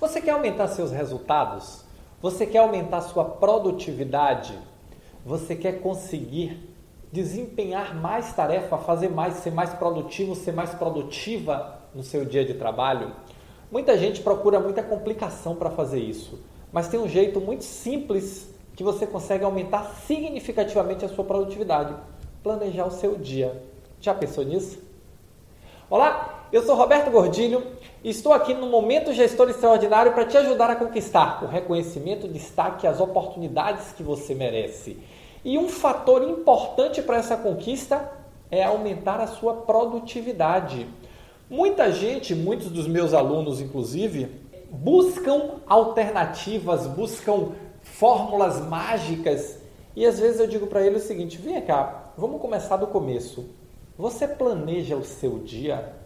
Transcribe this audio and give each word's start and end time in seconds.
Você 0.00 0.18
quer 0.18 0.30
aumentar 0.30 0.66
seus 0.68 0.90
resultados? 0.90 1.84
Você 2.22 2.46
quer 2.46 2.60
aumentar 2.60 3.02
sua 3.02 3.22
produtividade? 3.22 4.58
Você 5.26 5.54
quer 5.54 5.82
conseguir 5.82 6.74
desempenhar 7.12 7.94
mais 7.94 8.32
tarefa, 8.32 8.78
fazer 8.78 9.10
mais, 9.10 9.34
ser 9.34 9.50
mais 9.50 9.74
produtivo, 9.74 10.34
ser 10.34 10.52
mais 10.52 10.70
produtiva 10.72 11.80
no 11.94 12.02
seu 12.02 12.24
dia 12.24 12.46
de 12.46 12.54
trabalho? 12.54 13.12
Muita 13.70 13.98
gente 13.98 14.22
procura 14.22 14.58
muita 14.58 14.82
complicação 14.82 15.54
para 15.54 15.68
fazer 15.68 16.00
isso, 16.00 16.40
mas 16.72 16.88
tem 16.88 16.98
um 16.98 17.08
jeito 17.08 17.38
muito 17.38 17.64
simples 17.64 18.48
que 18.74 18.82
você 18.82 19.06
consegue 19.06 19.44
aumentar 19.44 19.84
significativamente 20.06 21.04
a 21.04 21.08
sua 21.10 21.24
produtividade. 21.26 21.94
Planejar 22.42 22.86
o 22.86 22.90
seu 22.90 23.18
dia. 23.18 23.62
Já 24.00 24.14
pensou 24.14 24.44
nisso? 24.44 24.82
Olá, 25.90 26.39
eu 26.52 26.64
sou 26.64 26.74
Roberto 26.74 27.12
Gordilho 27.12 27.64
e 28.02 28.10
estou 28.10 28.32
aqui 28.32 28.52
no 28.52 28.66
Momento 28.66 29.12
Gestor 29.12 29.48
Extraordinário 29.48 30.12
para 30.12 30.24
te 30.24 30.36
ajudar 30.36 30.68
a 30.68 30.74
conquistar 30.74 31.44
o 31.44 31.46
reconhecimento, 31.46 32.26
o 32.26 32.30
destaque 32.30 32.86
e 32.86 32.88
as 32.88 33.00
oportunidades 33.00 33.92
que 33.92 34.02
você 34.02 34.34
merece. 34.34 34.98
E 35.44 35.56
um 35.56 35.68
fator 35.68 36.28
importante 36.28 37.02
para 37.02 37.18
essa 37.18 37.36
conquista 37.36 38.10
é 38.50 38.64
aumentar 38.64 39.20
a 39.20 39.28
sua 39.28 39.54
produtividade. 39.54 40.88
Muita 41.48 41.92
gente, 41.92 42.34
muitos 42.34 42.68
dos 42.68 42.88
meus 42.88 43.14
alunos 43.14 43.60
inclusive, 43.60 44.28
buscam 44.68 45.60
alternativas, 45.68 46.84
buscam 46.88 47.52
fórmulas 47.80 48.60
mágicas 48.60 49.58
e 49.94 50.04
às 50.04 50.18
vezes 50.18 50.40
eu 50.40 50.48
digo 50.48 50.66
para 50.66 50.84
eles 50.84 51.04
o 51.04 51.06
seguinte: 51.06 51.38
vem 51.38 51.60
cá, 51.60 52.12
vamos 52.18 52.40
começar 52.40 52.76
do 52.76 52.88
começo. 52.88 53.50
Você 53.96 54.26
planeja 54.26 54.96
o 54.96 55.04
seu 55.04 55.38
dia? 55.38 55.99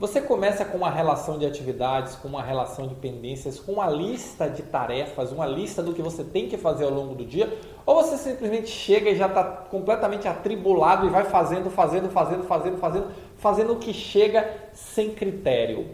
Você 0.00 0.20
começa 0.20 0.64
com 0.64 0.78
uma 0.78 0.90
relação 0.90 1.40
de 1.40 1.44
atividades, 1.44 2.14
com 2.14 2.28
uma 2.28 2.40
relação 2.40 2.86
de 2.86 2.94
pendências, 2.94 3.58
com 3.58 3.72
uma 3.72 3.90
lista 3.90 4.48
de 4.48 4.62
tarefas, 4.62 5.32
uma 5.32 5.44
lista 5.44 5.82
do 5.82 5.92
que 5.92 6.00
você 6.00 6.22
tem 6.22 6.48
que 6.48 6.56
fazer 6.56 6.84
ao 6.84 6.90
longo 6.92 7.16
do 7.16 7.24
dia? 7.24 7.52
Ou 7.84 7.96
você 7.96 8.16
simplesmente 8.16 8.68
chega 8.68 9.10
e 9.10 9.16
já 9.16 9.26
está 9.26 9.42
completamente 9.42 10.28
atribulado 10.28 11.04
e 11.04 11.10
vai 11.10 11.24
fazendo, 11.24 11.68
fazendo, 11.68 12.08
fazendo, 12.10 12.44
fazendo, 12.44 12.78
fazendo, 12.78 13.06
fazendo 13.38 13.72
o 13.72 13.76
que 13.76 13.92
chega 13.92 14.48
sem 14.72 15.10
critério? 15.10 15.88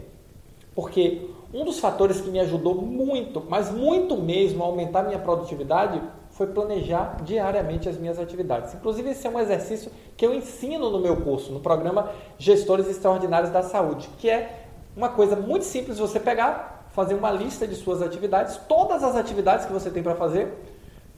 Porque 0.75 1.27
um 1.51 1.65
dos 1.65 1.79
fatores 1.79 2.21
que 2.21 2.29
me 2.29 2.39
ajudou 2.39 2.75
muito, 2.75 3.43
mas 3.49 3.71
muito 3.71 4.15
mesmo, 4.17 4.63
a 4.63 4.67
aumentar 4.67 5.01
minha 5.01 5.17
produtividade 5.17 5.99
foi 6.35 6.47
planejar 6.47 7.17
diariamente 7.23 7.87
as 7.87 7.97
minhas 7.97 8.19
atividades. 8.19 8.73
Inclusive, 8.73 9.11
esse 9.11 9.25
é 9.25 9.29
um 9.29 9.39
exercício 9.39 9.89
que 10.17 10.25
eu 10.25 10.33
ensino 10.33 10.89
no 10.89 10.99
meu 10.99 11.21
curso, 11.21 11.49
no 11.51 11.61
programa 11.61 12.11
Gestores 12.37 12.89
Extraordinários 12.89 13.51
da 13.51 13.63
Saúde, 13.63 14.09
que 14.17 14.29
é 14.29 14.65
uma 14.97 15.07
coisa 15.07 15.37
muito 15.37 15.63
simples 15.63 15.97
você 15.97 16.19
pegar, 16.19 16.89
fazer 16.91 17.13
uma 17.13 17.31
lista 17.31 17.65
de 17.65 17.73
suas 17.75 18.01
atividades, 18.01 18.57
todas 18.67 19.01
as 19.01 19.15
atividades 19.15 19.65
que 19.65 19.71
você 19.71 19.89
tem 19.89 20.03
para 20.03 20.13
fazer, 20.15 20.53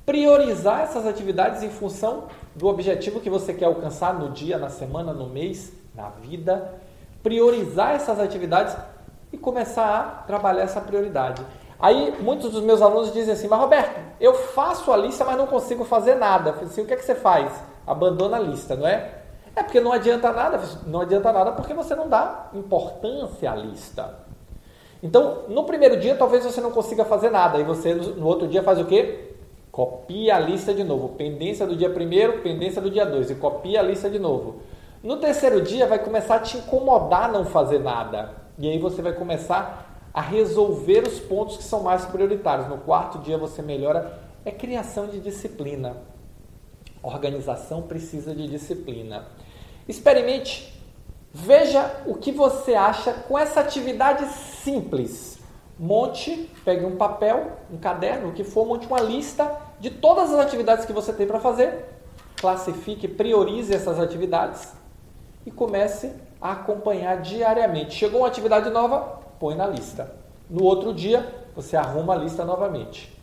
priorizar 0.05 0.81
essas 0.81 1.07
atividades 1.07 1.63
em 1.63 1.69
função 1.69 2.25
do 2.55 2.67
objetivo 2.67 3.19
que 3.19 3.29
você 3.29 3.55
quer 3.55 3.65
alcançar 3.65 4.13
no 4.13 4.29
dia, 4.29 4.59
na 4.59 4.69
semana, 4.69 5.13
no 5.13 5.27
mês, 5.27 5.73
na 5.95 6.09
vida, 6.09 6.75
priorizar 7.23 7.95
essas 7.95 8.19
atividades 8.19 8.77
e 9.33 9.37
começar 9.37 9.95
a 9.95 10.01
trabalhar 10.27 10.61
essa 10.61 10.79
prioridade. 10.79 11.43
Aí 11.79 12.15
muitos 12.19 12.51
dos 12.51 12.63
meus 12.63 12.81
alunos 12.81 13.13
dizem 13.13 13.33
assim, 13.33 13.47
mas 13.47 13.59
Roberto, 13.59 13.99
eu 14.19 14.33
faço 14.33 14.91
a 14.91 14.97
lista, 14.97 15.23
mas 15.23 15.37
não 15.37 15.47
consigo 15.47 15.83
fazer 15.83 16.15
nada. 16.15 16.55
Eu 16.59 16.67
assim, 16.67 16.81
o 16.81 16.85
que 16.85 16.93
é 16.93 16.97
que 16.97 17.05
você 17.05 17.15
faz? 17.15 17.51
Abandona 17.85 18.37
a 18.37 18.39
lista, 18.39 18.75
não 18.75 18.87
é? 18.87 19.13
É 19.55 19.63
porque 19.63 19.79
não 19.79 19.91
adianta 19.91 20.31
nada, 20.31 20.59
não 20.85 21.01
adianta 21.01 21.31
nada 21.31 21.51
porque 21.51 21.73
você 21.73 21.95
não 21.95 22.07
dá 22.07 22.49
importância 22.53 23.51
à 23.51 23.55
lista. 23.55 24.19
Então, 25.01 25.43
no 25.47 25.63
primeiro 25.63 25.97
dia 25.97 26.15
talvez 26.15 26.43
você 26.43 26.59
não 26.61 26.71
consiga 26.71 27.05
fazer 27.05 27.29
nada, 27.29 27.57
e 27.59 27.63
você 27.63 27.93
no 27.93 28.25
outro 28.25 28.47
dia 28.47 28.63
faz 28.63 28.79
o 28.79 28.85
quê? 28.85 29.33
Copia 29.71 30.35
a 30.35 30.39
lista 30.39 30.73
de 30.73 30.83
novo. 30.83 31.09
Pendência 31.09 31.65
do 31.67 31.75
dia 31.75 31.89
primeiro, 31.89 32.41
pendência 32.41 32.81
do 32.81 32.89
dia 32.89 33.05
2, 33.05 33.31
e 33.31 33.35
copia 33.35 33.79
a 33.79 33.83
lista 33.83 34.09
de 34.09 34.17
novo. 34.17 34.61
No 35.03 35.17
terceiro 35.17 35.61
dia 35.61 35.85
vai 35.85 35.99
começar 35.99 36.35
a 36.35 36.39
te 36.39 36.57
incomodar 36.57 37.31
não 37.31 37.45
fazer 37.45 37.79
nada. 37.79 38.31
E 38.57 38.67
aí 38.67 38.79
você 38.79 39.01
vai 39.01 39.13
começar 39.13 39.96
a 40.17 40.21
resolver 40.21 41.07
os 41.07 41.19
pontos 41.19 41.57
que 41.57 41.63
são 41.63 41.83
mais 41.83 42.03
prioritários. 42.05 42.67
No 42.67 42.79
quarto 42.79 43.19
dia 43.19 43.37
você 43.37 43.61
melhora. 43.61 44.19
É 44.43 44.49
criação 44.49 45.05
de 45.05 45.19
disciplina. 45.19 45.95
Organização 47.03 47.83
precisa 47.83 48.33
de 48.33 48.47
disciplina. 48.47 49.27
Experimente. 49.87 50.75
Veja 51.31 52.01
o 52.07 52.15
que 52.15 52.31
você 52.31 52.73
acha 52.73 53.13
com 53.13 53.37
essa 53.37 53.59
atividade 53.59 54.25
simples. 54.25 55.37
Monte, 55.77 56.49
pegue 56.65 56.83
um 56.83 56.95
papel, 56.95 57.51
um 57.71 57.77
caderno, 57.77 58.29
o 58.29 58.33
que 58.33 58.43
for, 58.43 58.65
monte 58.65 58.87
uma 58.87 58.99
lista 58.99 59.55
de 59.79 59.91
todas 59.91 60.33
as 60.33 60.39
atividades 60.39 60.83
que 60.83 60.93
você 60.93 61.13
tem 61.13 61.27
para 61.27 61.39
fazer. 61.39 61.85
Classifique, 62.37 63.07
priorize 63.07 63.71
essas 63.71 63.99
atividades 63.99 64.73
e 65.45 65.51
comece 65.51 66.11
a 66.41 66.53
acompanhar 66.53 67.21
diariamente. 67.21 67.93
Chegou 67.93 68.21
uma 68.21 68.27
atividade 68.27 68.71
nova, 68.71 69.26
põe 69.39 69.55
na 69.55 69.67
lista. 69.67 70.11
No 70.49 70.63
outro 70.63 70.93
dia, 70.93 71.27
você 71.55 71.75
arruma 71.75 72.13
a 72.13 72.17
lista 72.17 72.45
novamente. 72.45 73.15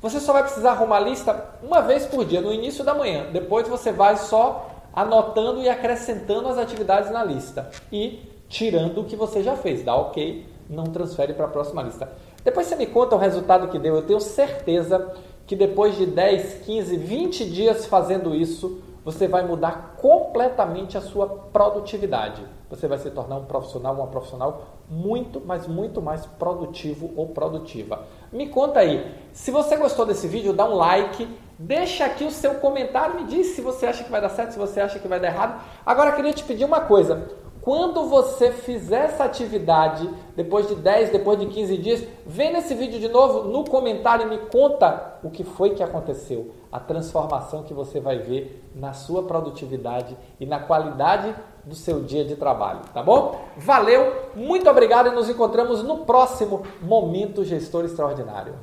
Você 0.00 0.20
só 0.20 0.32
vai 0.32 0.42
precisar 0.44 0.72
arrumar 0.72 0.98
a 0.98 1.00
lista 1.00 1.44
uma 1.62 1.80
vez 1.80 2.06
por 2.06 2.24
dia, 2.24 2.40
no 2.40 2.52
início 2.52 2.84
da 2.84 2.94
manhã. 2.94 3.26
Depois 3.32 3.66
você 3.66 3.90
vai 3.90 4.16
só 4.16 4.70
anotando 4.94 5.60
e 5.60 5.68
acrescentando 5.68 6.48
as 6.48 6.58
atividades 6.58 7.10
na 7.10 7.24
lista 7.24 7.70
e 7.92 8.20
tirando 8.48 9.00
o 9.00 9.04
que 9.04 9.16
você 9.16 9.42
já 9.42 9.56
fez. 9.56 9.84
Dá 9.84 9.94
ok, 9.96 10.46
não 10.68 10.84
transfere 10.84 11.34
para 11.34 11.46
a 11.46 11.48
próxima 11.48 11.82
lista. 11.82 12.08
Depois 12.44 12.66
você 12.66 12.76
me 12.76 12.86
conta 12.86 13.16
o 13.16 13.18
resultado 13.18 13.68
que 13.68 13.78
deu. 13.78 13.96
Eu 13.96 14.02
tenho 14.02 14.20
certeza 14.20 15.12
que 15.46 15.56
depois 15.56 15.96
de 15.96 16.06
10, 16.06 16.64
15, 16.64 16.96
20 16.96 17.44
dias 17.46 17.86
fazendo 17.86 18.34
isso, 18.34 18.80
você 19.08 19.26
vai 19.26 19.42
mudar 19.42 19.94
completamente 19.96 20.98
a 20.98 21.00
sua 21.00 21.26
produtividade. 21.26 22.44
Você 22.68 22.86
vai 22.86 22.98
se 22.98 23.10
tornar 23.10 23.36
um 23.36 23.46
profissional, 23.46 23.94
uma 23.94 24.08
profissional 24.08 24.64
muito, 24.86 25.40
mas 25.40 25.66
muito 25.66 26.02
mais 26.02 26.26
produtivo 26.26 27.10
ou 27.16 27.28
produtiva. 27.28 28.04
Me 28.30 28.50
conta 28.50 28.80
aí, 28.80 29.10
se 29.32 29.50
você 29.50 29.78
gostou 29.78 30.04
desse 30.04 30.28
vídeo, 30.28 30.52
dá 30.52 30.68
um 30.68 30.74
like, 30.74 31.26
deixa 31.58 32.04
aqui 32.04 32.22
o 32.22 32.30
seu 32.30 32.56
comentário, 32.56 33.14
me 33.14 33.24
diz 33.24 33.46
se 33.56 33.62
você 33.62 33.86
acha 33.86 34.04
que 34.04 34.10
vai 34.10 34.20
dar 34.20 34.28
certo, 34.28 34.52
se 34.52 34.58
você 34.58 34.78
acha 34.78 34.98
que 34.98 35.08
vai 35.08 35.18
dar 35.18 35.28
errado. 35.28 35.58
Agora 35.86 36.12
queria 36.12 36.34
te 36.34 36.44
pedir 36.44 36.66
uma 36.66 36.82
coisa. 36.82 37.28
Quando 37.68 38.04
você 38.04 38.50
fizer 38.50 39.04
essa 39.04 39.24
atividade, 39.24 40.08
depois 40.34 40.66
de 40.68 40.74
10, 40.74 41.10
depois 41.10 41.38
de 41.38 41.44
15 41.44 41.76
dias, 41.76 42.02
vem 42.24 42.50
nesse 42.50 42.74
vídeo 42.74 42.98
de 42.98 43.08
novo 43.08 43.46
no 43.46 43.62
comentário 43.62 44.24
e 44.24 44.30
me 44.30 44.38
conta 44.38 45.18
o 45.22 45.28
que 45.28 45.44
foi 45.44 45.74
que 45.74 45.82
aconteceu, 45.82 46.50
a 46.72 46.80
transformação 46.80 47.64
que 47.64 47.74
você 47.74 48.00
vai 48.00 48.20
ver 48.20 48.66
na 48.74 48.94
sua 48.94 49.24
produtividade 49.24 50.16
e 50.40 50.46
na 50.46 50.60
qualidade 50.60 51.34
do 51.62 51.74
seu 51.74 52.02
dia 52.02 52.24
de 52.24 52.36
trabalho, 52.36 52.80
tá 52.94 53.02
bom? 53.02 53.38
Valeu, 53.58 54.14
muito 54.34 54.70
obrigado 54.70 55.08
e 55.08 55.14
nos 55.14 55.28
encontramos 55.28 55.82
no 55.82 56.06
próximo 56.06 56.62
Momento 56.80 57.44
Gestor 57.44 57.84
Extraordinário. 57.84 58.54